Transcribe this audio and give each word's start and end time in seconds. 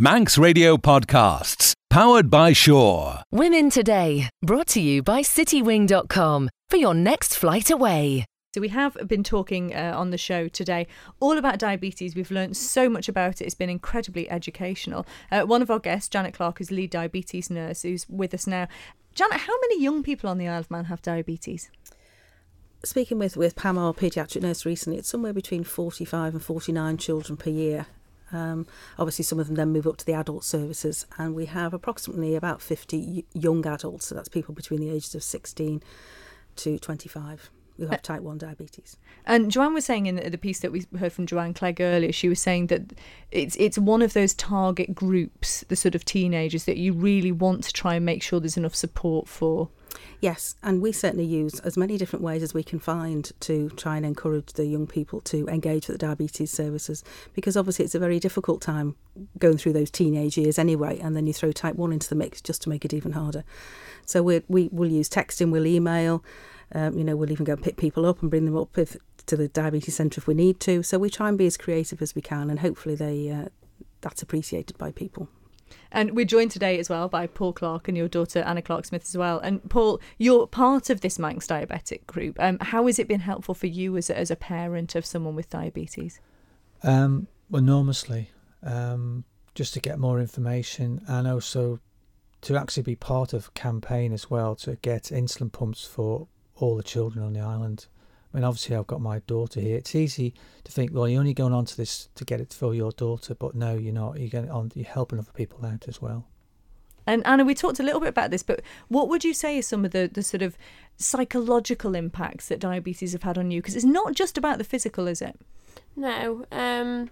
Manx 0.00 0.38
Radio 0.38 0.78
Podcasts, 0.78 1.74
powered 1.90 2.30
by 2.30 2.54
Sure. 2.54 3.18
Women 3.30 3.68
Today, 3.68 4.30
brought 4.42 4.68
to 4.68 4.80
you 4.80 5.02
by 5.02 5.20
citywing.com 5.20 6.48
for 6.70 6.76
your 6.78 6.94
next 6.94 7.36
flight 7.36 7.70
away. 7.70 8.24
So 8.54 8.62
we 8.62 8.68
have 8.68 8.96
been 9.06 9.22
talking 9.22 9.76
uh, 9.76 9.92
on 9.94 10.08
the 10.08 10.16
show 10.16 10.48
today 10.48 10.86
all 11.20 11.36
about 11.36 11.58
diabetes. 11.58 12.16
We've 12.16 12.30
learned 12.30 12.56
so 12.56 12.88
much 12.88 13.10
about 13.10 13.42
it. 13.42 13.44
It's 13.44 13.54
been 13.54 13.68
incredibly 13.68 14.30
educational. 14.30 15.04
Uh, 15.30 15.42
one 15.42 15.60
of 15.60 15.70
our 15.70 15.78
guests, 15.78 16.08
Janet 16.08 16.32
Clark, 16.32 16.62
is 16.62 16.70
lead 16.70 16.88
diabetes 16.88 17.50
nurse, 17.50 17.82
who's 17.82 18.08
with 18.08 18.32
us 18.32 18.46
now. 18.46 18.68
Janet, 19.14 19.40
how 19.40 19.60
many 19.60 19.82
young 19.82 20.02
people 20.02 20.30
on 20.30 20.38
the 20.38 20.48
Isle 20.48 20.60
of 20.60 20.70
Man 20.70 20.86
have 20.86 21.02
diabetes? 21.02 21.70
Speaking 22.82 23.18
with, 23.18 23.36
with 23.36 23.54
Pam, 23.54 23.76
our 23.76 23.92
paediatric 23.92 24.40
nurse 24.40 24.64
recently, 24.64 24.98
it's 24.98 25.10
somewhere 25.10 25.34
between 25.34 25.62
45 25.62 26.32
and 26.32 26.42
49 26.42 26.96
children 26.96 27.36
per 27.36 27.50
year 27.50 27.86
um, 28.32 28.66
obviously, 28.98 29.24
some 29.24 29.38
of 29.40 29.46
them 29.46 29.56
then 29.56 29.72
move 29.72 29.86
up 29.86 29.96
to 29.98 30.06
the 30.06 30.14
adult 30.14 30.44
services, 30.44 31.06
and 31.18 31.34
we 31.34 31.46
have 31.46 31.74
approximately 31.74 32.34
about 32.34 32.62
50 32.62 33.24
young 33.32 33.66
adults, 33.66 34.06
so 34.06 34.14
that's 34.14 34.28
people 34.28 34.54
between 34.54 34.80
the 34.80 34.90
ages 34.90 35.14
of 35.14 35.22
16 35.22 35.82
to 36.56 36.78
25 36.78 37.50
who 37.80 37.86
have 37.86 37.94
uh, 37.94 38.02
type 38.02 38.20
1 38.20 38.38
diabetes. 38.38 38.98
And 39.24 39.50
Joanne 39.50 39.72
was 39.72 39.86
saying 39.86 40.06
in 40.06 40.16
the 40.16 40.38
piece 40.38 40.60
that 40.60 40.70
we 40.70 40.84
heard 40.98 41.12
from 41.12 41.26
Joanne 41.26 41.54
Clegg 41.54 41.80
earlier, 41.80 42.12
she 42.12 42.28
was 42.28 42.40
saying 42.40 42.66
that 42.66 42.92
it's 43.30 43.56
it's 43.56 43.78
one 43.78 44.02
of 44.02 44.12
those 44.12 44.34
target 44.34 44.94
groups, 44.94 45.64
the 45.68 45.76
sort 45.76 45.94
of 45.94 46.04
teenagers 46.04 46.66
that 46.66 46.76
you 46.76 46.92
really 46.92 47.32
want 47.32 47.64
to 47.64 47.72
try 47.72 47.94
and 47.94 48.04
make 48.04 48.22
sure 48.22 48.38
there's 48.38 48.58
enough 48.58 48.74
support 48.74 49.28
for. 49.28 49.70
Yes, 50.20 50.56
and 50.62 50.82
we 50.82 50.92
certainly 50.92 51.24
use 51.24 51.60
as 51.60 51.76
many 51.76 51.96
different 51.96 52.22
ways 52.22 52.42
as 52.42 52.52
we 52.52 52.62
can 52.62 52.78
find 52.78 53.30
to 53.40 53.70
try 53.70 53.96
and 53.96 54.04
encourage 54.04 54.52
the 54.52 54.66
young 54.66 54.86
people 54.86 55.20
to 55.22 55.48
engage 55.48 55.88
with 55.88 55.98
the 55.98 56.06
diabetes 56.06 56.50
services 56.50 57.02
because 57.32 57.56
obviously 57.56 57.84
it's 57.84 57.94
a 57.94 57.98
very 57.98 58.18
difficult 58.18 58.60
time 58.60 58.96
going 59.38 59.56
through 59.56 59.72
those 59.72 59.90
teenage 59.90 60.36
years 60.36 60.58
anyway, 60.58 60.98
and 60.98 61.16
then 61.16 61.26
you 61.26 61.32
throw 61.32 61.52
type 61.52 61.76
1 61.76 61.92
into 61.92 62.08
the 62.08 62.14
mix 62.14 62.40
just 62.40 62.62
to 62.62 62.68
make 62.68 62.84
it 62.84 62.92
even 62.92 63.12
harder. 63.12 63.44
So 64.04 64.22
we 64.22 64.42
we 64.48 64.68
will 64.72 64.90
use 64.90 65.08
texting, 65.08 65.50
we'll 65.50 65.66
email, 65.66 66.24
um, 66.74 66.96
you 66.96 67.04
know, 67.04 67.16
we'll 67.16 67.32
even 67.32 67.44
go 67.44 67.54
and 67.54 67.62
pick 67.62 67.76
people 67.76 68.06
up 68.06 68.20
and 68.22 68.30
bring 68.30 68.44
them 68.44 68.56
up 68.56 68.76
if, 68.78 68.96
to 69.26 69.36
the 69.36 69.48
diabetes 69.48 69.96
centre 69.96 70.18
if 70.18 70.26
we 70.26 70.34
need 70.34 70.60
to. 70.60 70.82
So 70.82 70.98
we 70.98 71.10
try 71.10 71.28
and 71.28 71.38
be 71.38 71.46
as 71.46 71.56
creative 71.56 72.02
as 72.02 72.14
we 72.14 72.22
can, 72.22 72.50
and 72.50 72.60
hopefully 72.60 72.94
they 72.94 73.30
uh, 73.30 73.46
that's 74.00 74.22
appreciated 74.22 74.78
by 74.78 74.92
people. 74.92 75.28
And 75.90 76.12
we're 76.12 76.24
joined 76.24 76.50
today 76.50 76.78
as 76.78 76.88
well 76.88 77.08
by 77.08 77.26
Paul 77.26 77.52
Clark 77.52 77.88
and 77.88 77.96
your 77.96 78.08
daughter 78.08 78.40
Anna 78.40 78.62
Clark 78.62 78.86
Smith 78.86 79.04
as 79.04 79.16
well. 79.16 79.38
And 79.38 79.68
Paul, 79.68 80.00
you're 80.18 80.46
part 80.46 80.90
of 80.90 81.00
this 81.00 81.18
Manx 81.18 81.46
diabetic 81.46 82.06
group. 82.06 82.36
Um, 82.38 82.58
how 82.60 82.86
has 82.86 82.98
it 82.98 83.08
been 83.08 83.20
helpful 83.20 83.54
for 83.54 83.66
you 83.66 83.96
as 83.96 84.10
a, 84.10 84.18
as 84.18 84.30
a 84.30 84.36
parent 84.36 84.94
of 84.94 85.04
someone 85.04 85.34
with 85.34 85.50
diabetes? 85.50 86.20
Um, 86.82 87.26
enormously. 87.52 88.30
Um, 88.62 89.24
just 89.54 89.74
to 89.74 89.80
get 89.80 89.98
more 89.98 90.20
information 90.20 91.02
and 91.06 91.26
also 91.26 91.80
to 92.42 92.56
actually 92.56 92.82
be 92.82 92.96
part 92.96 93.32
of 93.32 93.52
campaign 93.54 94.12
as 94.12 94.30
well 94.30 94.54
to 94.54 94.76
get 94.76 95.04
insulin 95.04 95.52
pumps 95.52 95.84
for 95.84 96.28
all 96.56 96.76
the 96.76 96.82
children 96.82 97.24
on 97.24 97.32
the 97.32 97.40
island. 97.40 97.86
I 98.32 98.36
mean, 98.36 98.44
obviously, 98.44 98.76
I've 98.76 98.86
got 98.86 99.00
my 99.00 99.18
daughter 99.26 99.60
here. 99.60 99.76
It's 99.76 99.94
easy 99.94 100.34
to 100.64 100.70
think, 100.70 100.92
well, 100.94 101.08
you're 101.08 101.18
only 101.18 101.34
going 101.34 101.52
on 101.52 101.64
to 101.64 101.76
this 101.76 102.08
to 102.14 102.24
get 102.24 102.40
it 102.40 102.52
for 102.52 102.74
your 102.74 102.92
daughter, 102.92 103.34
but 103.34 103.54
no, 103.54 103.74
you're 103.74 103.92
not. 103.92 104.18
You're 104.18 104.28
getting 104.28 104.50
on. 104.50 104.70
You're 104.74 104.86
helping 104.86 105.18
other 105.18 105.32
people 105.32 105.66
out 105.66 105.88
as 105.88 106.00
well. 106.00 106.26
And 107.06 107.26
Anna, 107.26 107.44
we 107.44 107.54
talked 107.54 107.80
a 107.80 107.82
little 107.82 107.98
bit 107.98 108.10
about 108.10 108.30
this, 108.30 108.44
but 108.44 108.60
what 108.88 109.08
would 109.08 109.24
you 109.24 109.34
say 109.34 109.58
are 109.58 109.62
some 109.62 109.84
of 109.84 109.90
the, 109.90 110.08
the 110.12 110.22
sort 110.22 110.42
of 110.42 110.56
psychological 110.96 111.96
impacts 111.96 112.46
that 112.48 112.60
diabetes 112.60 113.12
have 113.12 113.24
had 113.24 113.36
on 113.36 113.50
you? 113.50 113.60
Because 113.60 113.74
it's 113.74 113.84
not 113.84 114.14
just 114.14 114.38
about 114.38 114.58
the 114.58 114.64
physical, 114.64 115.08
is 115.08 115.20
it? 115.20 115.36
No. 115.96 116.46
Um, 116.52 117.10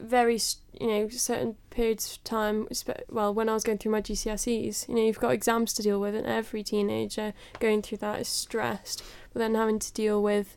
very 0.00 0.38
you 0.80 0.86
know 0.86 1.08
certain 1.08 1.56
periods 1.70 2.12
of 2.12 2.24
time 2.24 2.66
well 3.10 3.32
when 3.32 3.48
i 3.48 3.52
was 3.52 3.62
going 3.62 3.76
through 3.76 3.92
my 3.92 4.00
gcse's 4.00 4.86
you 4.88 4.94
know 4.94 5.02
you've 5.02 5.20
got 5.20 5.32
exams 5.32 5.72
to 5.74 5.82
deal 5.82 6.00
with 6.00 6.14
and 6.14 6.26
every 6.26 6.62
teenager 6.62 7.34
going 7.60 7.82
through 7.82 7.98
that 7.98 8.20
is 8.20 8.28
stressed. 8.28 9.02
But 9.32 9.40
then 9.40 9.54
having 9.54 9.78
to 9.78 9.92
deal 9.92 10.22
with 10.22 10.56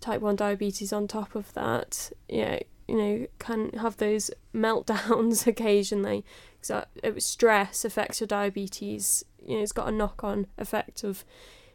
type 0.00 0.20
1 0.20 0.36
diabetes 0.36 0.92
on 0.92 1.06
top 1.06 1.34
of 1.34 1.52
that 1.54 2.10
yeah 2.28 2.58
you 2.86 2.96
know 2.96 3.26
can 3.38 3.70
have 3.78 3.96
those 3.98 4.30
meltdowns 4.54 5.46
occasionally. 5.46 6.24
Because 6.60 7.24
stress 7.24 7.84
affects 7.84 8.20
your 8.20 8.26
diabetes 8.26 9.24
you 9.44 9.56
know 9.56 9.62
it's 9.62 9.72
got 9.72 9.88
a 9.88 9.92
knock-on 9.92 10.46
effect 10.56 11.04
of 11.04 11.24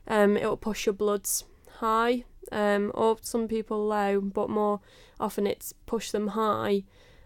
um, 0.06 0.36
it 0.36 0.46
will 0.46 0.58
push 0.58 0.86
your 0.86 0.94
bloods 0.94 1.46
high 1.84 2.24
um, 2.52 2.92
or 2.94 3.18
some 3.22 3.48
people 3.48 3.86
low, 3.86 4.22
but 4.22 4.50
more 4.50 4.80
often 5.20 5.46
it's 5.46 5.74
push 5.86 6.12
them 6.12 6.30
high, 6.30 6.84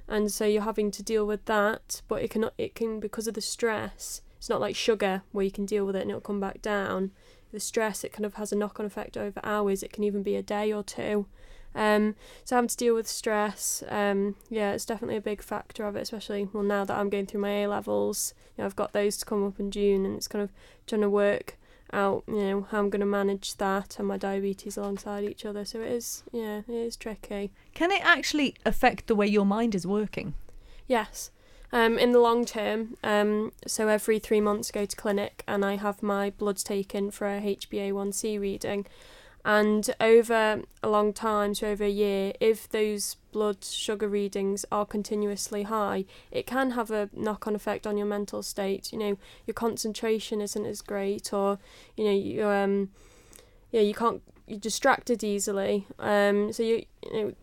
and 0.07 0.31
so 0.31 0.45
you're 0.45 0.63
having 0.63 0.89
to 0.91 1.03
deal 1.03 1.25
with 1.27 1.45
that. 1.45 2.01
But 2.07 2.23
it 2.23 2.31
can 2.31 2.49
it 2.57 2.73
can 2.75 2.99
because 2.99 3.27
of 3.27 3.35
the 3.35 3.41
stress. 3.41 4.21
It's 4.37 4.49
not 4.49 4.61
like 4.61 4.75
sugar 4.75 5.23
where 5.31 5.45
you 5.45 5.51
can 5.51 5.65
deal 5.65 5.85
with 5.85 5.95
it 5.95 6.01
and 6.03 6.11
it'll 6.11 6.21
come 6.21 6.39
back 6.39 6.61
down. 6.61 7.11
The 7.51 7.59
stress 7.59 8.03
it 8.03 8.13
kind 8.13 8.25
of 8.25 8.35
has 8.35 8.51
a 8.51 8.55
knock 8.55 8.79
on 8.79 8.85
effect 8.85 9.17
over 9.17 9.39
hours. 9.43 9.81
It 9.81 9.93
can 9.93 10.03
even 10.03 10.21
be 10.21 10.35
a 10.35 10.43
day 10.43 10.71
or 10.71 10.83
two. 10.83 11.27
Um, 11.73 12.15
so 12.43 12.55
having 12.55 12.69
to 12.69 12.77
deal 12.77 12.95
with 12.95 13.07
stress, 13.07 13.83
um, 13.89 14.35
yeah, 14.49 14.71
it's 14.71 14.85
definitely 14.85 15.17
a 15.17 15.21
big 15.21 15.41
factor 15.41 15.85
of 15.85 15.95
it. 15.95 16.01
Especially 16.01 16.47
well 16.53 16.63
now 16.63 16.85
that 16.85 16.97
I'm 16.97 17.09
going 17.09 17.25
through 17.25 17.41
my 17.41 17.63
A 17.63 17.67
levels, 17.67 18.33
you 18.55 18.61
know, 18.61 18.65
I've 18.65 18.75
got 18.75 18.93
those 18.93 19.17
to 19.17 19.25
come 19.25 19.45
up 19.45 19.59
in 19.59 19.71
June, 19.71 20.05
and 20.05 20.15
it's 20.15 20.27
kind 20.27 20.43
of 20.43 20.51
trying 20.85 21.01
to 21.01 21.09
work 21.09 21.57
out, 21.93 22.23
you 22.27 22.35
know, 22.35 22.67
how 22.69 22.79
I'm 22.79 22.89
going 22.89 22.99
to 23.01 23.05
manage 23.05 23.55
that 23.57 23.97
and 23.99 24.07
my 24.07 24.17
diabetes 24.17 24.77
alongside 24.77 25.23
each 25.23 25.45
other. 25.45 25.65
So 25.65 25.81
it 25.81 25.91
is, 25.91 26.23
yeah, 26.31 26.61
it 26.67 26.73
is 26.73 26.95
tricky. 26.95 27.51
Can 27.73 27.91
it 27.91 28.01
actually 28.03 28.55
affect 28.65 29.07
the 29.07 29.15
way 29.15 29.27
your 29.27 29.45
mind 29.45 29.75
is 29.75 29.87
working? 29.87 30.33
Yes. 30.87 31.31
Um, 31.71 31.97
in 31.99 32.13
the 32.13 32.19
long 32.19 32.45
term, 32.45 32.95
um, 33.03 33.51
so 33.65 33.89
every 33.89 34.19
three 34.19 34.39
months 34.39 34.71
I 34.73 34.79
go 34.79 34.85
to 34.85 34.95
clinic 34.95 35.43
and 35.47 35.65
I 35.65 35.75
have 35.75 36.01
my 36.01 36.29
bloods 36.29 36.63
taken 36.63 37.11
for 37.11 37.27
a 37.27 37.41
HbA1c 37.41 38.39
reading. 38.39 38.85
And 39.47 39.89
over 40.01 40.63
a 40.83 40.89
long 40.89 41.13
time, 41.13 41.55
so 41.55 41.67
over 41.67 41.85
a 41.85 41.89
year, 41.89 42.33
if 42.41 42.67
those 42.67 43.15
blood 43.31 43.63
sugar 43.63 44.09
readings 44.09 44.65
are 44.73 44.85
continuously 44.85 45.63
high, 45.63 46.03
it 46.31 46.45
can 46.45 46.71
have 46.71 46.91
a 46.91 47.09
knock 47.13 47.47
on 47.47 47.55
effect 47.55 47.87
on 47.87 47.95
your 47.95 48.07
mental 48.07 48.43
state. 48.43 48.91
You 48.91 48.99
know, 48.99 49.17
your 49.45 49.53
concentration 49.53 50.41
isn't 50.41 50.65
as 50.65 50.81
great, 50.81 51.31
or, 51.31 51.59
you 51.95 52.03
know, 52.03 52.11
you, 52.11 52.45
um, 52.45 52.89
yeah, 53.71 53.79
you 53.79 53.93
can't, 53.93 54.21
you're 54.47 54.59
distracted 54.59 55.23
easily. 55.23 55.87
Um, 55.97 56.51
so 56.51 56.63
you, 56.63 56.85
you 57.03 57.13
know, 57.13 57.33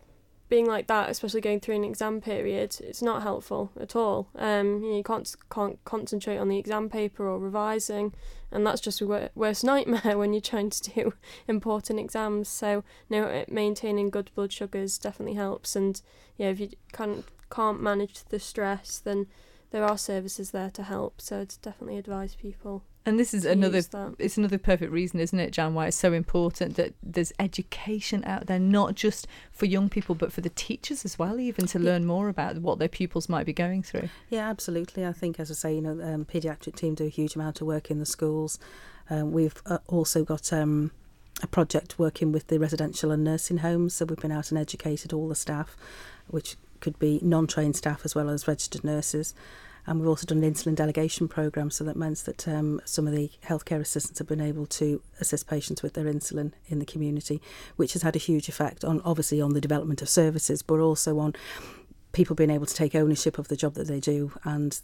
being 0.47 0.67
like 0.67 0.87
that, 0.87 1.09
especially 1.09 1.41
going 1.41 1.59
through 1.59 1.75
an 1.75 1.83
exam 1.83 2.21
period, 2.21 2.77
it's 2.81 3.01
not 3.01 3.23
helpful 3.23 3.71
at 3.79 3.95
all. 3.95 4.27
Um, 4.35 4.83
you, 4.83 4.89
know, 4.91 4.97
you 4.97 5.03
can't 5.03 5.35
can't 5.49 5.83
concentrate 5.85 6.37
on 6.37 6.49
the 6.49 6.59
exam 6.59 6.89
paper 6.89 7.27
or 7.27 7.39
revising, 7.39 8.13
and 8.51 8.65
that's 8.65 8.81
just 8.81 9.01
a 9.01 9.31
worst 9.33 9.63
nightmare 9.71 10.17
when 10.17 10.33
you're 10.33 10.41
trying 10.41 10.69
to 10.69 10.91
do 10.91 11.13
important 11.47 11.99
exams. 11.99 12.47
So, 12.47 12.83
you 13.09 13.21
know, 13.21 13.45
maintaining 13.49 14.09
good 14.09 14.29
blood 14.35 14.51
sugars 14.51 14.97
definitely 14.97 15.35
helps. 15.35 15.75
And 15.75 15.99
yeah, 16.37 16.49
if 16.49 16.59
you 16.59 16.69
can't 16.93 17.25
can't 17.49 17.81
manage 17.81 18.23
the 18.25 18.39
stress, 18.39 18.99
then 18.99 19.27
there 19.71 19.83
are 19.83 19.97
services 19.97 20.51
there 20.51 20.71
to 20.71 20.83
help. 20.83 21.21
So, 21.21 21.41
I'd 21.41 21.55
definitely 21.61 21.97
advise 21.97 22.35
people 22.35 22.83
and 23.07 23.19
this 23.19 23.35
is 23.35 23.45
another 23.45 23.81
it's 24.17 24.37
another 24.37 24.57
perfect 24.57 24.91
reason, 24.91 25.19
isn't 25.19 25.39
it, 25.39 25.51
Jan, 25.51 25.75
why 25.75 25.87
it's 25.87 25.97
so 25.97 26.11
important 26.11 26.75
that 26.75 26.93
there's 27.03 27.31
education 27.39 28.23
out 28.25 28.47
there, 28.47 28.57
not 28.57 28.95
just 28.95 29.27
for 29.51 29.67
young 29.67 29.89
people, 29.89 30.15
but 30.15 30.33
for 30.33 30.41
the 30.41 30.49
teachers 30.49 31.05
as 31.05 31.19
well, 31.19 31.39
even 31.39 31.67
to 31.67 31.77
learn 31.77 32.05
more 32.05 32.29
about 32.29 32.57
what 32.57 32.79
their 32.79 32.87
pupils 32.87 33.29
might 33.29 33.45
be 33.45 33.53
going 33.53 33.83
through. 33.83 34.09
Yeah, 34.29 34.49
absolutely. 34.49 35.05
I 35.05 35.13
think, 35.13 35.39
as 35.39 35.51
I 35.51 35.53
say, 35.53 35.75
you 35.75 35.81
know, 35.81 36.01
um, 36.01 36.25
paediatric 36.25 36.75
team 36.75 36.95
do 36.95 37.05
a 37.05 37.09
huge 37.09 37.35
amount 37.35 37.61
of 37.61 37.67
work 37.67 37.91
in 37.91 37.99
the 37.99 38.07
schools. 38.07 38.57
Um, 39.07 39.31
we've 39.31 39.61
uh, 39.67 39.77
also 39.85 40.23
got 40.23 40.51
um, 40.51 40.89
a 41.43 41.47
project 41.47 41.99
working 41.99 42.31
with 42.31 42.47
the 42.47 42.57
residential 42.57 43.11
and 43.11 43.23
nursing 43.23 43.57
homes, 43.57 43.93
so 43.93 44.05
we've 44.05 44.17
been 44.17 44.31
out 44.31 44.49
and 44.49 44.57
educated 44.57 45.13
all 45.13 45.27
the 45.27 45.35
staff, 45.35 45.77
which 46.25 46.55
could 46.79 46.97
be 46.99 47.19
non-trained 47.21 47.75
staff 47.75 48.01
as 48.03 48.15
well 48.15 48.29
as 48.29 48.47
registered 48.47 48.83
nurses. 48.83 49.33
And 49.87 49.99
we've 49.99 50.09
also 50.09 50.25
done 50.25 50.43
an 50.43 50.51
insulin 50.51 50.75
delegation 50.75 51.27
program, 51.27 51.69
so 51.69 51.83
that 51.83 51.95
means 51.95 52.23
that 52.23 52.47
um, 52.47 52.81
some 52.85 53.05
of 53.05 53.13
the 53.13 53.29
healthcare 53.45 53.79
assistants 53.79 54.17
have 54.17 54.27
been 54.27 54.41
able 54.41 54.65
to 54.65 55.01
assist 55.19 55.47
patients 55.47 55.83
with 55.83 55.93
their 55.93 56.05
insulin 56.05 56.53
in 56.67 56.79
the 56.79 56.85
community, 56.85 57.39
which 57.75 57.93
has 57.93 58.01
had 58.01 58.15
a 58.15 58.19
huge 58.19 58.49
effect 58.49 58.83
on 58.83 58.99
obviously 59.05 59.39
on 59.39 59.53
the 59.53 59.61
development 59.61 60.01
of 60.01 60.09
services, 60.09 60.63
but 60.63 60.79
also 60.79 61.19
on 61.19 61.35
people 62.13 62.35
being 62.35 62.49
able 62.49 62.65
to 62.65 62.73
take 62.73 62.95
ownership 62.95 63.37
of 63.37 63.47
the 63.47 63.55
job 63.55 63.75
that 63.75 63.87
they 63.87 63.99
do. 63.99 64.31
And 64.43 64.79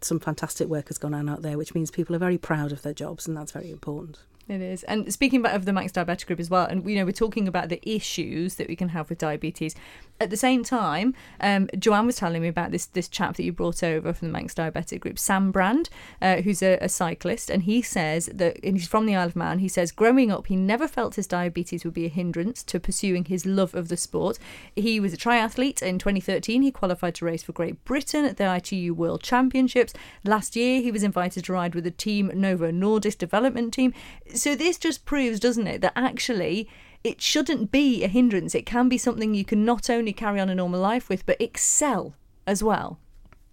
some 0.00 0.20
fantastic 0.20 0.68
work 0.68 0.88
has 0.88 0.96
gone 0.96 1.12
on 1.12 1.28
out 1.28 1.42
there, 1.42 1.58
which 1.58 1.74
means 1.74 1.90
people 1.90 2.16
are 2.16 2.20
very 2.20 2.38
proud 2.38 2.72
of 2.72 2.80
their 2.80 2.94
jobs, 2.94 3.26
and 3.26 3.36
that's 3.36 3.52
very 3.52 3.70
important. 3.70 4.20
It 4.48 4.60
is. 4.60 4.84
And 4.84 5.12
speaking 5.12 5.40
about 5.40 5.56
of 5.56 5.64
the 5.64 5.72
Manx 5.72 5.90
Diabetic 5.90 6.26
Group 6.26 6.38
as 6.38 6.48
well, 6.48 6.66
and 6.66 6.88
you 6.88 6.96
know, 6.96 7.04
we're 7.04 7.10
talking 7.10 7.48
about 7.48 7.68
the 7.68 7.80
issues 7.82 8.54
that 8.56 8.68
we 8.68 8.76
can 8.76 8.90
have 8.90 9.10
with 9.10 9.18
diabetes. 9.18 9.74
At 10.20 10.30
the 10.30 10.36
same 10.36 10.64
time, 10.64 11.14
um, 11.40 11.68
Joanne 11.78 12.06
was 12.06 12.16
telling 12.16 12.42
me 12.42 12.48
about 12.48 12.70
this 12.70 12.86
this 12.86 13.08
chap 13.08 13.36
that 13.36 13.44
you 13.44 13.52
brought 13.52 13.82
over 13.82 14.12
from 14.12 14.28
the 14.28 14.32
Manx 14.32 14.54
Diabetic 14.54 15.00
Group, 15.00 15.18
Sam 15.18 15.50
Brand, 15.50 15.90
uh, 16.22 16.36
who's 16.36 16.62
a, 16.62 16.78
a, 16.80 16.88
cyclist, 16.88 17.50
and 17.50 17.64
he 17.64 17.82
says 17.82 18.30
that 18.32 18.58
and 18.64 18.78
he's 18.78 18.88
from 18.88 19.06
the 19.06 19.14
Isle 19.14 19.28
of 19.28 19.36
Man. 19.36 19.58
He 19.58 19.68
says 19.68 19.92
growing 19.92 20.30
up, 20.30 20.46
he 20.46 20.56
never 20.56 20.88
felt 20.88 21.16
his 21.16 21.26
diabetes 21.26 21.84
would 21.84 21.94
be 21.94 22.06
a 22.06 22.10
hindrance 22.10 22.62
to 22.64 22.80
pursuing 22.80 23.26
his 23.26 23.44
love 23.44 23.74
of 23.74 23.88
the 23.88 23.96
sport. 23.96 24.38
He 24.74 24.98
was 25.00 25.12
a 25.12 25.18
triathlete 25.18 25.82
in 25.82 25.98
2013. 25.98 26.62
He 26.62 26.70
qualified 26.70 27.14
to 27.16 27.24
race 27.24 27.42
for 27.42 27.52
Great 27.52 27.84
Britain 27.84 28.24
at 28.24 28.36
the 28.36 28.54
ITU 28.54 28.94
World 28.94 29.22
Championships. 29.22 29.92
Last 30.24 30.56
year, 30.56 30.80
he 30.80 30.90
was 30.90 31.02
invited 31.02 31.44
to 31.44 31.52
ride 31.52 31.74
with 31.74 31.84
the 31.84 31.90
Team 31.90 32.30
Novo 32.34 32.70
Nordisk 32.70 33.18
development 33.18 33.74
team. 33.74 33.92
So 34.34 34.54
this 34.54 34.78
just 34.78 35.04
proves, 35.04 35.40
doesn't 35.40 35.66
it, 35.66 35.80
that 35.82 35.92
actually 35.94 36.68
it 37.06 37.22
shouldn't 37.22 37.70
be 37.70 38.02
a 38.02 38.08
hindrance. 38.08 38.54
It 38.54 38.66
can 38.66 38.88
be 38.88 38.98
something 38.98 39.34
you 39.34 39.44
can 39.44 39.64
not 39.64 39.88
only 39.88 40.12
carry 40.12 40.40
on 40.40 40.48
a 40.48 40.54
normal 40.54 40.80
life 40.80 41.08
with, 41.08 41.24
but 41.24 41.40
excel 41.40 42.14
as 42.46 42.62
well. 42.62 42.98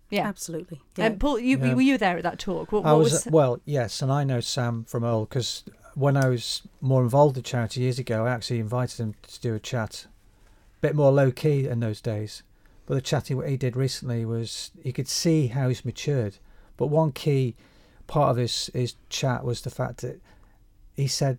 Yeah, 0.09 0.27
absolutely. 0.27 0.81
Yeah. 0.95 1.07
Um, 1.07 1.17
Paul, 1.17 1.39
you, 1.39 1.57
Yeah. 1.57 1.73
were 1.73 1.81
you 1.81 1.97
there 1.97 2.17
at 2.17 2.23
that 2.23 2.39
talk? 2.39 2.71
What, 2.71 2.85
I 2.85 2.93
what 2.93 3.03
was, 3.03 3.27
well, 3.29 3.59
yes, 3.65 4.01
and 4.01 4.11
I 4.11 4.23
know 4.23 4.39
Sam 4.39 4.85
from 4.85 5.03
Earl 5.03 5.25
because 5.25 5.63
when 5.95 6.17
I 6.17 6.29
was 6.29 6.63
more 6.81 7.03
involved 7.03 7.35
with 7.35 7.45
charity 7.45 7.81
years 7.81 7.99
ago, 7.99 8.25
I 8.25 8.31
actually 8.31 8.59
invited 8.59 8.99
him 8.99 9.15
to 9.23 9.39
do 9.39 9.53
a 9.53 9.59
chat, 9.59 10.07
a 10.77 10.81
bit 10.81 10.95
more 10.95 11.11
low 11.11 11.31
key 11.31 11.67
in 11.67 11.79
those 11.79 12.01
days. 12.01 12.43
But 12.85 12.95
the 12.95 13.01
chat 13.01 13.27
he, 13.27 13.35
he 13.47 13.57
did 13.57 13.75
recently 13.75 14.25
was 14.25 14.71
you 14.83 14.93
could 14.93 15.07
see 15.07 15.47
how 15.47 15.69
he's 15.69 15.85
matured. 15.85 16.37
But 16.75 16.87
one 16.87 17.11
key 17.11 17.55
part 18.07 18.31
of 18.31 18.37
his 18.37 18.69
his 18.73 18.95
chat 19.09 19.45
was 19.45 19.61
the 19.61 19.69
fact 19.69 20.01
that 20.01 20.19
he 20.95 21.07
said 21.07 21.37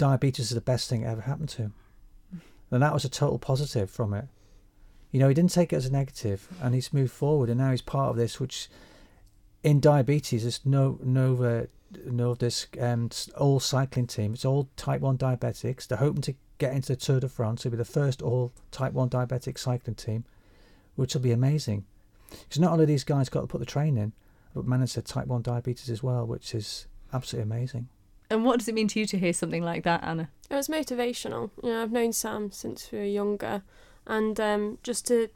diabetes 0.00 0.46
is 0.46 0.54
the 0.54 0.60
best 0.60 0.88
thing 0.88 1.02
that 1.02 1.10
ever 1.10 1.20
happened 1.20 1.50
to 1.50 1.62
him, 1.62 1.74
and 2.70 2.82
that 2.82 2.94
was 2.94 3.04
a 3.04 3.08
total 3.08 3.38
positive 3.38 3.90
from 3.90 4.14
it. 4.14 4.26
You 5.12 5.20
know, 5.20 5.28
he 5.28 5.34
didn't 5.34 5.52
take 5.52 5.72
it 5.72 5.76
as 5.76 5.86
a 5.86 5.92
negative, 5.92 6.48
and 6.62 6.74
he's 6.74 6.92
moved 6.92 7.12
forward, 7.12 7.50
and 7.50 7.58
now 7.58 7.70
he's 7.70 7.82
part 7.82 8.10
of 8.10 8.16
this, 8.16 8.40
which 8.40 8.68
in 9.62 9.78
diabetes 9.78 10.44
is 10.44 10.60
no 10.64 10.98
Novo 11.02 11.66
Nordisk 11.92 12.80
um, 12.82 13.10
all 13.36 13.60
cycling 13.60 14.06
team. 14.06 14.32
It's 14.32 14.44
all 14.44 14.68
Type 14.76 15.02
One 15.02 15.18
diabetics. 15.18 15.86
They're 15.86 15.98
hoping 15.98 16.22
to 16.22 16.34
get 16.58 16.72
into 16.72 16.88
the 16.88 16.96
Tour 16.96 17.20
de 17.20 17.28
France. 17.28 17.60
It'll 17.60 17.72
be 17.72 17.76
the 17.76 17.84
first 17.84 18.22
all 18.22 18.52
Type 18.70 18.94
One 18.94 19.10
diabetic 19.10 19.58
cycling 19.58 19.96
team, 19.96 20.24
which 20.96 21.14
will 21.14 21.20
be 21.20 21.32
amazing. 21.32 21.84
Because 22.30 22.60
not 22.60 22.72
only 22.72 22.86
these 22.86 23.04
guys 23.04 23.28
got 23.28 23.42
to 23.42 23.46
put 23.46 23.60
the 23.60 23.66
train 23.66 23.98
in, 23.98 24.12
but 24.54 24.66
manage 24.66 24.94
their 24.94 25.02
Type 25.02 25.26
One 25.26 25.42
diabetes 25.42 25.90
as 25.90 26.02
well, 26.02 26.26
which 26.26 26.54
is 26.54 26.86
absolutely 27.12 27.52
amazing. 27.52 27.88
And 28.30 28.44
what 28.44 28.60
does 28.60 28.68
it 28.68 28.74
mean 28.74 28.88
to 28.88 29.00
you 29.00 29.06
to 29.06 29.18
hear 29.18 29.32
something 29.32 29.64
like 29.64 29.82
that, 29.82 30.04
Anna? 30.04 30.30
It 30.48 30.54
was 30.54 30.68
motivational. 30.68 31.50
You 31.62 31.70
know, 31.70 31.82
I've 31.82 31.92
known 31.92 32.12
Sam 32.12 32.52
since 32.52 32.90
we 32.92 32.98
were 32.98 33.04
younger, 33.04 33.62
and 34.06 34.38
um, 34.38 34.78
just 34.82 35.06
to 35.08 35.28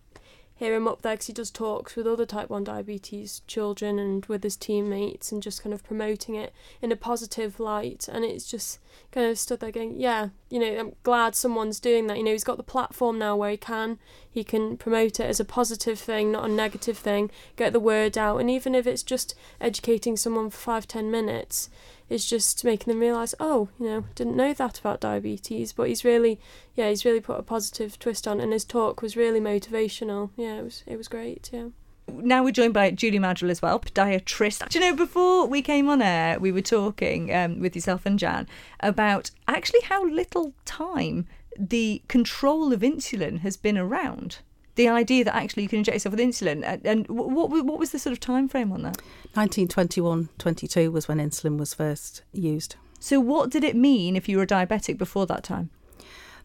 hear 0.56 0.74
him 0.74 0.86
up 0.86 1.02
there 1.02 1.14
because 1.14 1.26
he 1.26 1.32
does 1.32 1.50
talks 1.50 1.96
with 1.96 2.06
other 2.06 2.24
type 2.24 2.48
1 2.48 2.62
diabetes 2.62 3.42
children 3.46 3.98
and 3.98 4.24
with 4.26 4.44
his 4.44 4.56
teammates 4.56 5.32
and 5.32 5.42
just 5.42 5.62
kind 5.62 5.74
of 5.74 5.82
promoting 5.82 6.36
it 6.36 6.52
in 6.80 6.92
a 6.92 6.96
positive 6.96 7.58
light. 7.58 8.08
And 8.10 8.24
it's 8.24 8.48
just 8.48 8.78
kind 9.10 9.28
of 9.28 9.38
stood 9.38 9.60
there 9.60 9.72
going 9.72 9.98
yeah 9.98 10.28
you 10.50 10.58
know 10.58 10.78
i'm 10.78 10.92
glad 11.02 11.34
someone's 11.34 11.80
doing 11.80 12.06
that. 12.06 12.18
You 12.18 12.24
know 12.24 12.30
he's 12.30 12.44
got 12.44 12.56
the 12.56 12.62
platform 12.62 13.18
now 13.18 13.36
where 13.36 13.50
he 13.50 13.56
can. 13.56 13.98
He 14.30 14.44
can 14.44 14.76
promote 14.76 15.18
it 15.18 15.26
as 15.26 15.40
a 15.40 15.44
positive 15.44 15.98
thing 15.98 16.30
not 16.30 16.44
a 16.48 16.52
negative 16.52 16.98
thing 16.98 17.30
get 17.56 17.72
the 17.72 17.80
word 17.80 18.16
out. 18.16 18.38
And 18.38 18.48
even 18.48 18.76
if 18.76 18.86
it's 18.86 19.02
just 19.02 19.34
educating 19.60 20.16
someone 20.16 20.50
for 20.50 20.58
five 20.58 20.86
ten 20.86 21.10
minutes 21.10 21.68
it's 22.08 22.28
just 22.28 22.64
making 22.64 22.92
them 22.92 23.00
realize 23.00 23.34
oh 23.40 23.68
you 23.78 23.86
know 23.86 24.04
didn't 24.14 24.36
know 24.36 24.52
that 24.52 24.78
about 24.78 25.00
diabetes 25.00 25.72
but 25.72 25.88
he's 25.88 26.04
really 26.04 26.38
yeah 26.74 26.88
he's 26.88 27.04
really 27.04 27.20
put 27.20 27.38
a 27.38 27.42
positive 27.42 27.98
twist 27.98 28.28
on 28.28 28.40
and 28.40 28.52
his 28.52 28.64
talk 28.64 29.02
was 29.02 29.16
really 29.16 29.40
motivational 29.40 30.30
yeah 30.36 30.56
it 30.56 30.62
was 30.64 30.82
it 30.86 30.96
was 30.96 31.08
great 31.08 31.50
yeah 31.52 31.68
now 32.08 32.44
we're 32.44 32.50
joined 32.50 32.74
by 32.74 32.90
Julie 32.90 33.18
Madrill 33.18 33.50
as 33.50 33.62
well, 33.62 33.80
podiatrist. 33.80 34.68
Do 34.68 34.78
you 34.78 34.84
know, 34.84 34.94
before 34.94 35.46
we 35.46 35.62
came 35.62 35.88
on 35.88 36.02
air, 36.02 36.38
we 36.38 36.52
were 36.52 36.60
talking 36.60 37.34
um, 37.34 37.60
with 37.60 37.74
yourself 37.74 38.04
and 38.04 38.18
Jan 38.18 38.46
about 38.80 39.30
actually 39.48 39.80
how 39.84 40.04
little 40.04 40.52
time 40.64 41.26
the 41.58 42.02
control 42.08 42.72
of 42.72 42.80
insulin 42.80 43.40
has 43.40 43.56
been 43.56 43.78
around. 43.78 44.38
The 44.76 44.88
idea 44.88 45.24
that 45.24 45.36
actually 45.36 45.62
you 45.62 45.68
can 45.68 45.78
inject 45.78 45.94
yourself 45.94 46.14
with 46.14 46.20
insulin, 46.20 46.62
and, 46.64 46.84
and 46.84 47.08
what 47.08 47.50
what 47.50 47.78
was 47.78 47.90
the 47.90 47.98
sort 47.98 48.12
of 48.12 48.20
time 48.20 48.48
frame 48.48 48.72
on 48.72 48.82
that? 48.82 48.96
1921 49.34 50.30
22 50.38 50.90
was 50.90 51.06
when 51.06 51.18
insulin 51.18 51.58
was 51.58 51.74
first 51.74 52.22
used. 52.32 52.76
So, 52.98 53.20
what 53.20 53.50
did 53.50 53.64
it 53.64 53.76
mean 53.76 54.16
if 54.16 54.28
you 54.28 54.38
were 54.38 54.46
diabetic 54.46 54.96
before 54.96 55.26
that 55.26 55.44
time? 55.44 55.70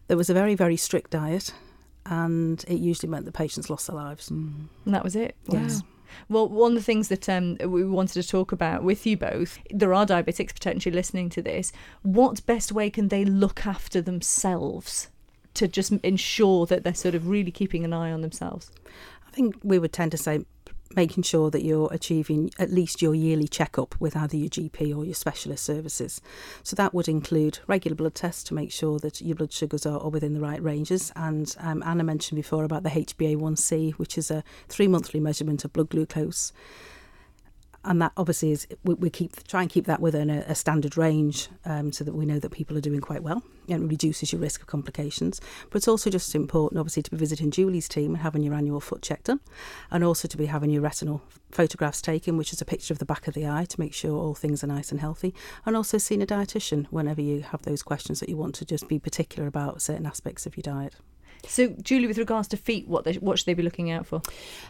There 0.08 0.16
was 0.16 0.28
a 0.28 0.34
very, 0.34 0.54
very 0.54 0.76
strict 0.76 1.12
diet, 1.12 1.54
and 2.04 2.64
it 2.68 2.78
usually 2.78 3.08
meant 3.08 3.24
that 3.24 3.32
patients 3.32 3.70
lost 3.70 3.86
their 3.86 3.96
lives. 3.96 4.30
And 4.30 4.68
that 4.86 5.02
was 5.02 5.16
it. 5.16 5.36
Yes. 5.48 5.80
Wow. 5.80 5.88
Well, 6.28 6.48
one 6.48 6.72
of 6.72 6.78
the 6.78 6.84
things 6.84 7.08
that 7.08 7.28
um, 7.28 7.56
we 7.64 7.84
wanted 7.84 8.20
to 8.20 8.28
talk 8.28 8.52
about 8.52 8.82
with 8.82 9.06
you 9.06 9.16
both, 9.16 9.58
there 9.70 9.94
are 9.94 10.04
diabetics 10.04 10.52
potentially 10.52 10.94
listening 10.94 11.30
to 11.30 11.42
this. 11.42 11.72
What 12.02 12.44
best 12.46 12.72
way 12.72 12.90
can 12.90 13.08
they 13.08 13.24
look 13.24 13.66
after 13.66 14.02
themselves 14.02 15.08
to 15.54 15.68
just 15.68 15.92
ensure 16.02 16.66
that 16.66 16.84
they're 16.84 16.94
sort 16.94 17.14
of 17.14 17.28
really 17.28 17.50
keeping 17.50 17.84
an 17.84 17.92
eye 17.92 18.12
on 18.12 18.20
themselves? 18.20 18.70
I 19.26 19.30
think 19.30 19.56
we 19.62 19.78
would 19.78 19.92
tend 19.92 20.10
to 20.12 20.16
say 20.16 20.44
making 20.96 21.22
sure 21.22 21.50
that 21.50 21.62
you're 21.62 21.88
achieving 21.92 22.50
at 22.58 22.70
least 22.70 23.00
your 23.00 23.14
yearly 23.14 23.46
checkup 23.46 23.94
with 24.00 24.16
either 24.16 24.36
your 24.36 24.48
GP 24.48 24.96
or 24.96 25.04
your 25.04 25.14
specialist 25.14 25.64
services. 25.64 26.20
So 26.64 26.74
that 26.76 26.92
would 26.92 27.08
include 27.08 27.60
regular 27.68 27.94
blood 27.94 28.16
tests 28.16 28.42
to 28.44 28.54
make 28.54 28.72
sure 28.72 28.98
that 28.98 29.20
your 29.20 29.36
blood 29.36 29.52
sugars 29.52 29.86
are, 29.86 30.00
are 30.00 30.08
within 30.08 30.34
the 30.34 30.40
right 30.40 30.62
ranges. 30.62 31.12
And 31.14 31.54
um, 31.60 31.82
Anna 31.86 32.02
mentioned 32.02 32.36
before 32.36 32.64
about 32.64 32.82
the 32.82 32.90
HbA1c, 32.90 33.92
which 33.94 34.18
is 34.18 34.30
a 34.30 34.42
three 34.68 34.88
monthly 34.88 35.20
measurement 35.20 35.64
of 35.64 35.72
blood 35.72 35.90
glucose 35.90 36.52
and 37.84 38.00
that 38.02 38.12
obviously 38.16 38.50
is 38.50 38.66
we, 38.84 38.94
we, 38.94 39.10
keep 39.10 39.42
try 39.44 39.62
and 39.62 39.70
keep 39.70 39.86
that 39.86 40.00
within 40.00 40.28
a, 40.28 40.44
a 40.46 40.54
standard 40.54 40.96
range 40.96 41.48
um, 41.64 41.92
so 41.92 42.04
that 42.04 42.14
we 42.14 42.26
know 42.26 42.38
that 42.38 42.50
people 42.50 42.76
are 42.76 42.82
doing 42.82 43.00
quite 43.00 43.22
well. 43.22 43.42
And 43.68 43.88
reduces 43.88 44.32
your 44.32 44.40
risk 44.40 44.62
of 44.62 44.66
complications. 44.66 45.40
But 45.70 45.76
it's 45.76 45.86
also 45.86 46.10
just 46.10 46.34
important 46.34 46.80
obviously 46.80 47.04
to 47.04 47.10
be 47.12 47.16
visiting 47.16 47.52
Julie's 47.52 47.88
team 47.88 48.14
and 48.14 48.22
having 48.22 48.42
your 48.42 48.54
annual 48.54 48.80
foot 48.80 49.00
check 49.00 49.22
done. 49.22 49.38
And 49.92 50.02
also 50.02 50.26
to 50.26 50.36
be 50.36 50.46
having 50.46 50.70
your 50.70 50.82
retinal 50.82 51.22
photographs 51.52 52.02
taken 52.02 52.36
which 52.36 52.52
is 52.52 52.60
a 52.60 52.64
picture 52.64 52.92
of 52.92 52.98
the 52.98 53.04
back 53.04 53.28
of 53.28 53.34
the 53.34 53.46
eye 53.46 53.66
to 53.66 53.80
make 53.80 53.94
sure 53.94 54.18
all 54.18 54.34
things 54.34 54.64
are 54.64 54.66
nice 54.66 54.90
and 54.90 55.00
healthy. 55.00 55.32
And 55.64 55.76
also 55.76 55.98
seeing 55.98 56.20
a 56.20 56.26
dietitian 56.26 56.86
whenever 56.86 57.20
you 57.20 57.42
have 57.42 57.62
those 57.62 57.84
questions 57.84 58.18
that 58.18 58.28
you 58.28 58.36
want 58.36 58.56
to 58.56 58.64
just 58.64 58.88
be 58.88 58.98
particular 58.98 59.46
about 59.46 59.80
certain 59.80 60.06
aspects 60.06 60.46
of 60.46 60.56
your 60.56 60.62
diet 60.62 60.96
so, 61.46 61.68
Julie, 61.82 62.06
with 62.06 62.18
regards 62.18 62.48
to 62.48 62.56
feet, 62.56 62.86
what 62.86 63.04
they, 63.04 63.14
what 63.14 63.38
should 63.38 63.46
they 63.46 63.54
be 63.54 63.62
looking 63.62 63.90
out 63.90 64.06
for? 64.06 64.22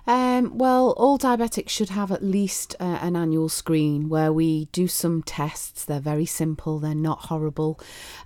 Um, 0.07 0.57
well, 0.57 0.95
all 0.97 1.19
diabetics 1.19 1.69
should 1.69 1.91
have 1.91 2.11
at 2.11 2.23
least 2.23 2.75
uh, 2.81 2.99
an 3.03 3.17
annual 3.17 3.49
screen 3.49 4.09
where 4.09 4.33
we 4.33 4.67
do 4.67 4.89
some 4.89 5.23
tests. 5.23 5.85
They're 5.85 6.01
very 6.01 6.27
simple, 6.27 6.79
they're 6.79 6.95
not 6.95 7.27
horrible, 7.27 7.81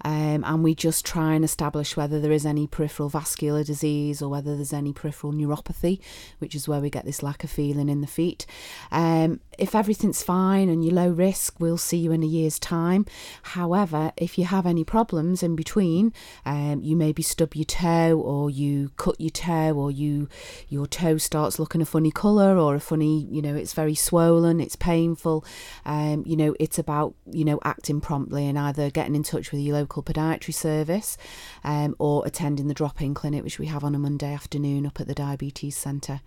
um, 0.05 0.45
and 0.45 0.63
we 0.63 0.75
just 0.75 1.05
try 1.05 1.35
and 1.35 1.45
establish 1.45 1.97
whether 1.97 2.21
there 2.21 2.33
is 2.33 2.47
any 2.47 2.67
peripheral 2.67 3.09
vascular 3.09 3.65
disease 3.65 4.21
or 4.21 4.29
whether 4.29 4.57
there's 4.57 4.73
any 4.73 4.93
peripheral 4.93 5.33
neuropathy, 5.33 6.01
which 6.39 6.55
is 6.55 6.69
where 6.69 6.81
we 6.81 6.91
get 6.91 7.05
this 7.05 7.23
lack 7.23 7.45
of 7.45 7.51
feeling 7.51 7.89
in 7.89 8.03
the 8.03 8.07
feet. 8.07 8.47
Um, 8.93 9.41
if 9.59 9.75
everything's 9.75 10.23
fine 10.23 10.69
and 10.69 10.85
you're 10.85 10.95
low 10.95 11.09
risk, 11.09 11.59
we'll 11.61 11.79
see 11.79 11.99
you 11.99 12.13
in 12.13 12.23
a 12.23 12.27
year's 12.27 12.59
time. 12.59 13.07
However, 13.43 14.13
if 14.17 14.39
you 14.39 14.45
have 14.45 14.67
any 14.67 14.85
problems 14.85 15.43
in 15.43 15.57
between, 15.57 16.13
um, 16.45 16.81
you 16.83 16.97
maybe 16.97 17.23
stub 17.23 17.55
your 17.55 17.65
toe 17.65 18.19
or 18.19 18.51
you 18.51 18.91
cut 18.97 19.21
your 19.21 19.31
toe 19.31 19.75
or 19.75 19.91
you 19.91 20.29
your 20.69 20.87
toe 20.87 21.19
starts 21.19 21.59
looking 21.59 21.83
a 21.83 21.87
funny 21.87 22.11
colour 22.11 22.59
or 22.59 22.75
a 22.75 22.81
funny, 22.81 23.27
you 23.31 23.43
know, 23.43 23.55
it's 23.55 23.73
very 23.73 23.95
swollen, 23.95 24.61
it's 24.61 24.77
painful. 24.77 25.45
Um, 25.85 26.25
you 26.27 26.37
know, 26.37 26.55
it's 26.59 26.79
about, 26.79 27.15
you 27.31 27.45
know, 27.45 27.61
acting 27.65 28.01
promptly 28.01 28.47
and 28.47 28.59
either 28.59 28.91
getting 28.91 29.15
in 29.15 29.23
touch 29.23 29.53
with 29.53 29.61
your 29.61 29.77
local 29.77 30.03
podiatry 30.03 30.55
service 30.55 31.17
um, 31.63 31.95
or 31.99 32.27
attending 32.27 32.69
the 32.69 32.75
drop-in 32.75 33.15
clinic, 33.15 33.45
which 33.45 33.59
we 33.59 33.67
have 33.67 33.85
on 33.85 33.95
a 33.95 33.99
Monday 33.99 34.33
afternoon 34.33 34.87
up 34.87 35.01
at 35.01 35.07
the 35.07 35.15
Diabetes 35.15 35.77
Centre. 35.77 36.21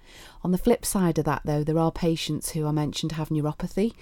On 0.43 0.51
the 0.51 0.57
flip 0.57 0.85
side 0.85 1.17
of 1.17 1.25
that, 1.25 1.41
though, 1.45 1.63
there 1.63 1.79
are 1.79 1.91
patients 1.91 2.51
who 2.51 2.65
I 2.65 2.71
mentioned 2.71 3.13
have 3.17 3.29
neuropathy, 3.29 3.93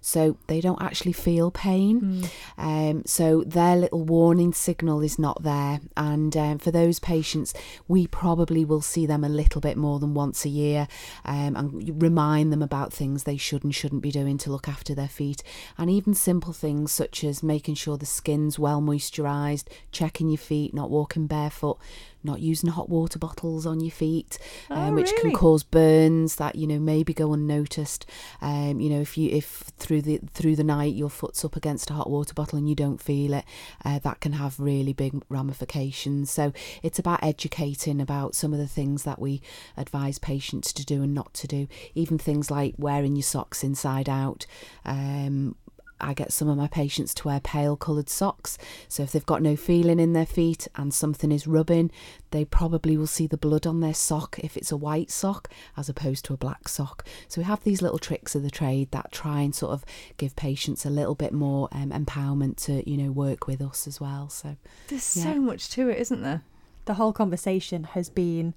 so 0.00 0.36
they 0.48 0.60
don't 0.60 0.82
actually 0.82 1.12
feel 1.12 1.50
pain. 1.50 2.00
Mm. 2.00 2.30
Um, 2.58 3.02
so 3.06 3.42
their 3.44 3.76
little 3.76 4.04
warning 4.04 4.52
signal 4.52 5.00
is 5.00 5.18
not 5.18 5.42
there. 5.42 5.80
And 5.96 6.36
um, 6.36 6.58
for 6.58 6.70
those 6.70 6.98
patients, 6.98 7.54
we 7.88 8.06
probably 8.06 8.64
will 8.64 8.82
see 8.82 9.06
them 9.06 9.24
a 9.24 9.28
little 9.28 9.60
bit 9.60 9.76
more 9.76 9.98
than 9.98 10.14
once 10.14 10.44
a 10.44 10.48
year 10.48 10.88
um, 11.24 11.56
and 11.56 12.02
remind 12.02 12.52
them 12.52 12.62
about 12.62 12.92
things 12.92 13.24
they 13.24 13.36
should 13.36 13.64
and 13.64 13.74
shouldn't 13.74 14.02
be 14.02 14.10
doing 14.10 14.38
to 14.38 14.50
look 14.50 14.68
after 14.68 14.94
their 14.94 15.08
feet. 15.08 15.42
And 15.78 15.90
even 15.90 16.14
simple 16.14 16.52
things 16.52 16.92
such 16.92 17.24
as 17.24 17.42
making 17.42 17.76
sure 17.76 17.96
the 17.96 18.06
skin's 18.06 18.58
well 18.58 18.82
moisturised, 18.82 19.64
checking 19.90 20.28
your 20.28 20.38
feet, 20.38 20.74
not 20.74 20.90
walking 20.90 21.26
barefoot 21.26 21.78
not 22.24 22.40
using 22.40 22.70
hot 22.70 22.88
water 22.88 23.18
bottles 23.18 23.66
on 23.66 23.80
your 23.80 23.90
feet, 23.90 24.38
um, 24.70 24.78
oh, 24.78 24.94
which 24.94 25.10
really? 25.10 25.20
can 25.20 25.32
cause 25.32 25.62
burns 25.62 26.36
that 26.36 26.56
you 26.56 26.66
know 26.66 26.78
maybe 26.78 27.12
go 27.12 27.32
unnoticed. 27.32 28.06
Um, 28.40 28.63
you 28.72 28.90
know, 28.90 29.00
if 29.00 29.16
you 29.18 29.30
if 29.30 29.72
through 29.78 30.02
the 30.02 30.20
through 30.32 30.56
the 30.56 30.64
night 30.64 30.94
your 30.94 31.10
foot's 31.10 31.44
up 31.44 31.56
against 31.56 31.90
a 31.90 31.94
hot 31.94 32.10
water 32.10 32.34
bottle 32.34 32.58
and 32.58 32.68
you 32.68 32.74
don't 32.74 33.00
feel 33.00 33.34
it, 33.34 33.44
uh, 33.84 33.98
that 34.00 34.20
can 34.20 34.32
have 34.32 34.58
really 34.60 34.92
big 34.92 35.22
ramifications. 35.28 36.30
So 36.30 36.52
it's 36.82 36.98
about 36.98 37.22
educating 37.22 38.00
about 38.00 38.34
some 38.34 38.52
of 38.52 38.58
the 38.58 38.66
things 38.66 39.04
that 39.04 39.20
we 39.20 39.42
advise 39.76 40.18
patients 40.18 40.72
to 40.74 40.84
do 40.84 41.02
and 41.02 41.14
not 41.14 41.34
to 41.34 41.46
do. 41.46 41.68
Even 41.94 42.18
things 42.18 42.50
like 42.50 42.74
wearing 42.78 43.16
your 43.16 43.22
socks 43.22 43.64
inside 43.64 44.08
out. 44.08 44.46
Um, 44.84 45.56
I 46.00 46.12
get 46.14 46.32
some 46.32 46.48
of 46.48 46.56
my 46.56 46.66
patients 46.66 47.14
to 47.14 47.28
wear 47.28 47.40
pale 47.40 47.76
coloured 47.76 48.08
socks. 48.08 48.58
So 48.88 49.02
if 49.02 49.12
they've 49.12 49.24
got 49.24 49.42
no 49.42 49.56
feeling 49.56 50.00
in 50.00 50.12
their 50.12 50.26
feet 50.26 50.66
and 50.76 50.92
something 50.92 51.30
is 51.32 51.46
rubbing, 51.46 51.90
they 52.30 52.44
probably 52.44 52.96
will 52.96 53.06
see 53.06 53.26
the 53.26 53.36
blood 53.36 53.66
on 53.66 53.80
their 53.80 53.94
sock 53.94 54.38
if 54.40 54.56
it's 54.56 54.72
a 54.72 54.76
white 54.76 55.10
sock 55.10 55.48
as 55.76 55.88
opposed 55.88 56.24
to 56.26 56.34
a 56.34 56.36
black 56.36 56.68
sock. 56.68 57.06
So 57.28 57.40
we 57.40 57.44
have 57.44 57.62
these 57.64 57.80
little 57.80 57.98
tricks 57.98 58.34
of 58.34 58.42
the 58.42 58.50
trade 58.50 58.90
that 58.90 59.12
try 59.12 59.40
and 59.42 59.54
sort 59.54 59.72
of 59.72 59.84
give 60.16 60.34
patients 60.36 60.84
a 60.84 60.90
little 60.90 61.14
bit 61.14 61.32
more 61.32 61.68
um, 61.72 61.90
empowerment 61.90 62.56
to, 62.64 62.88
you 62.88 62.96
know, 62.96 63.12
work 63.12 63.46
with 63.46 63.62
us 63.62 63.86
as 63.86 64.00
well. 64.00 64.28
So 64.28 64.56
There's 64.88 65.16
Yeah. 65.16 65.22
so 65.34 65.40
much 65.40 65.70
to 65.70 65.88
it, 65.88 65.98
isn't 65.98 66.22
there? 66.22 66.42
The 66.86 66.94
whole 66.94 67.12
conversation 67.14 67.84
has 67.84 68.10
been 68.10 68.52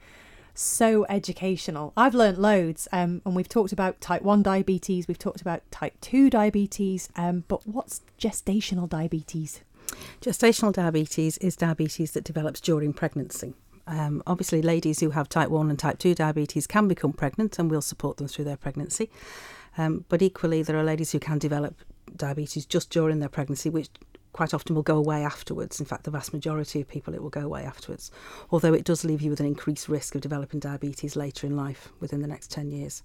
so 0.57 1.05
educational. 1.07 1.93
I've 1.95 2.15
learnt 2.15 2.39
loads, 2.39 2.87
um, 2.91 3.21
and 3.25 3.35
we've 3.35 3.49
talked 3.49 3.71
about 3.71 4.01
type 4.01 4.21
1 4.23 4.43
diabetes, 4.43 5.07
we've 5.07 5.19
talked 5.19 5.41
about 5.41 5.61
type 5.71 5.93
2 6.01 6.29
diabetes, 6.29 7.09
um, 7.15 7.43
but 7.47 7.67
what's 7.67 8.01
gestational 8.19 8.89
diabetes? 8.89 9.61
Gestational 10.21 10.73
diabetes 10.73 11.37
is 11.37 11.55
diabetes 11.55 12.11
that 12.11 12.23
develops 12.23 12.59
during 12.59 12.91
pregnancy. 12.93 13.53
Um, 13.85 14.21
obviously, 14.27 14.61
ladies 14.61 14.99
who 14.99 15.11
have 15.11 15.29
type 15.29 15.49
1 15.49 15.69
and 15.69 15.79
type 15.79 15.99
2 15.99 16.15
diabetes 16.15 16.67
can 16.67 16.87
become 16.87 17.13
pregnant, 17.13 17.57
and 17.57 17.71
we'll 17.71 17.81
support 17.81 18.17
them 18.17 18.27
through 18.27 18.45
their 18.45 18.57
pregnancy. 18.57 19.09
Um, 19.77 20.05
but 20.09 20.21
equally, 20.21 20.63
there 20.63 20.77
are 20.77 20.83
ladies 20.83 21.11
who 21.11 21.19
can 21.19 21.37
develop 21.37 21.75
diabetes 22.15 22.65
just 22.65 22.89
during 22.89 23.19
their 23.19 23.29
pregnancy, 23.29 23.69
which 23.69 23.89
quite 24.37 24.53
often 24.53 24.75
will 24.75 24.83
go 24.83 24.97
away 24.97 25.23
afterwards. 25.23 25.79
In 25.79 25.87
fact, 25.87 26.03
the 26.03 26.11
vast 26.11 26.31
majority 26.31 26.79
of 26.79 26.87
people, 26.87 27.15
it 27.15 27.23
will 27.23 27.31
go 27.31 27.41
away 27.41 27.63
afterwards. 27.63 28.11
Although 28.51 28.75
it 28.75 28.83
does 28.83 29.03
leave 29.03 29.19
you 29.19 29.31
with 29.31 29.39
an 29.39 29.47
increased 29.47 29.89
risk 29.89 30.13
of 30.13 30.21
developing 30.21 30.59
diabetes 30.59 31.15
later 31.15 31.47
in 31.47 31.57
life 31.57 31.89
within 31.99 32.21
the 32.21 32.27
next 32.27 32.51
10 32.51 32.69
years. 32.69 33.01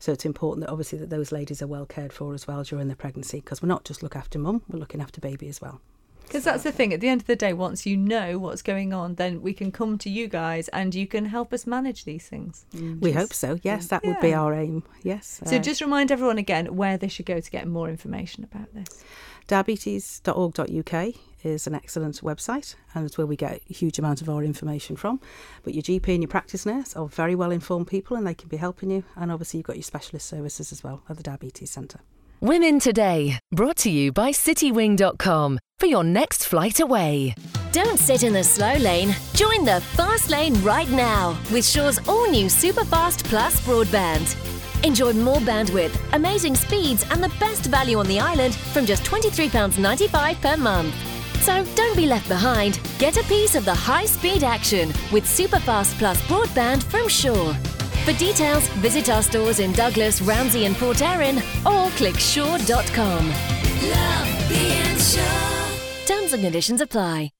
So 0.00 0.10
it's 0.10 0.24
important 0.24 0.66
that 0.66 0.72
obviously 0.72 0.98
that 0.98 1.08
those 1.08 1.30
ladies 1.30 1.62
are 1.62 1.68
well 1.68 1.86
cared 1.86 2.12
for 2.12 2.34
as 2.34 2.48
well 2.48 2.64
during 2.64 2.88
their 2.88 2.96
pregnancy 2.96 3.38
because 3.38 3.62
we're 3.62 3.68
not 3.68 3.84
just 3.84 4.02
look 4.02 4.16
after 4.16 4.40
mum, 4.40 4.62
we're 4.68 4.80
looking 4.80 5.00
after 5.00 5.20
baby 5.20 5.48
as 5.48 5.60
well. 5.60 5.80
Because 6.24 6.44
that's 6.44 6.62
the 6.62 6.72
thing. 6.72 6.92
At 6.94 7.00
the 7.00 7.08
end 7.08 7.20
of 7.20 7.26
the 7.26 7.36
day, 7.36 7.52
once 7.52 7.84
you 7.84 7.96
know 7.96 8.38
what's 8.38 8.62
going 8.62 8.92
on, 8.92 9.16
then 9.16 9.42
we 9.42 9.52
can 9.52 9.70
come 9.70 9.98
to 9.98 10.08
you 10.08 10.28
guys 10.28 10.68
and 10.68 10.94
you 10.94 11.06
can 11.06 11.26
help 11.26 11.52
us 11.52 11.66
manage 11.66 12.04
these 12.04 12.26
things. 12.26 12.64
We 13.00 13.12
hope 13.12 13.32
so. 13.32 13.58
Yes, 13.62 13.88
that 13.88 14.04
would 14.04 14.20
be 14.20 14.32
our 14.32 14.54
aim. 14.54 14.82
Yes. 15.02 15.40
So 15.44 15.56
uh, 15.56 15.58
just 15.58 15.80
remind 15.80 16.10
everyone 16.10 16.38
again 16.38 16.74
where 16.74 16.96
they 16.96 17.08
should 17.08 17.26
go 17.26 17.40
to 17.40 17.50
get 17.50 17.66
more 17.68 17.88
information 17.88 18.44
about 18.44 18.72
this. 18.72 19.04
diabetes.org.uk 19.46 21.14
is 21.44 21.66
an 21.66 21.74
excellent 21.74 22.20
website 22.22 22.76
and 22.94 23.04
it's 23.04 23.18
where 23.18 23.26
we 23.26 23.36
get 23.36 23.60
a 23.68 23.72
huge 23.74 23.98
amount 23.98 24.22
of 24.22 24.28
our 24.28 24.42
information 24.44 24.96
from. 24.96 25.20
But 25.64 25.74
your 25.74 25.82
GP 25.82 26.08
and 26.08 26.22
your 26.22 26.28
practice 26.28 26.64
nurse 26.64 26.96
are 26.96 27.06
very 27.06 27.34
well 27.34 27.50
informed 27.50 27.88
people 27.88 28.16
and 28.16 28.26
they 28.26 28.34
can 28.34 28.48
be 28.48 28.56
helping 28.56 28.90
you. 28.90 29.04
And 29.16 29.30
obviously, 29.30 29.58
you've 29.58 29.66
got 29.66 29.76
your 29.76 29.82
specialist 29.82 30.26
services 30.28 30.72
as 30.72 30.82
well 30.82 31.02
at 31.08 31.16
the 31.16 31.22
Diabetes 31.22 31.70
Centre. 31.70 32.00
Women 32.44 32.80
Today, 32.80 33.38
brought 33.52 33.76
to 33.76 33.88
you 33.88 34.10
by 34.10 34.32
citywing.com 34.32 35.60
for 35.78 35.86
your 35.86 36.02
next 36.02 36.44
flight 36.44 36.80
away. 36.80 37.36
Don't 37.70 38.00
sit 38.00 38.24
in 38.24 38.32
the 38.32 38.42
slow 38.42 38.74
lane. 38.78 39.14
Join 39.34 39.64
the 39.64 39.80
fast 39.94 40.28
lane 40.28 40.60
right 40.64 40.90
now 40.90 41.38
with 41.52 41.64
Sure's 41.64 42.00
all 42.08 42.28
new 42.28 42.46
Superfast 42.46 43.22
Plus 43.26 43.60
broadband. 43.60 44.34
Enjoy 44.84 45.12
more 45.12 45.38
bandwidth, 45.38 45.96
amazing 46.14 46.56
speeds, 46.56 47.06
and 47.12 47.22
the 47.22 47.32
best 47.38 47.66
value 47.66 48.00
on 48.00 48.08
the 48.08 48.18
island 48.18 48.56
from 48.56 48.86
just 48.86 49.04
£23.95 49.04 50.40
per 50.42 50.56
month. 50.56 50.92
So 51.42 51.64
don't 51.76 51.96
be 51.96 52.06
left 52.06 52.26
behind. 52.26 52.80
Get 52.98 53.18
a 53.18 53.22
piece 53.28 53.54
of 53.54 53.64
the 53.64 53.74
high 53.74 54.06
speed 54.06 54.42
action 54.42 54.88
with 55.12 55.26
Superfast 55.26 55.96
Plus 55.96 56.20
broadband 56.22 56.82
from 56.82 57.06
Shaw. 57.06 57.54
For 58.04 58.12
details, 58.14 58.66
visit 58.80 59.08
our 59.10 59.22
stores 59.22 59.60
in 59.60 59.72
Douglas, 59.72 60.20
Ramsey, 60.20 60.64
and 60.64 60.76
Port 60.76 61.00
Erin 61.02 61.38
or 61.64 61.88
click 61.90 62.16
sure.com. 62.18 63.28
Love 63.28 64.48
being 64.48 64.82
Sure. 64.98 66.06
Terms 66.06 66.32
and 66.32 66.42
conditions 66.42 66.80
apply. 66.80 67.30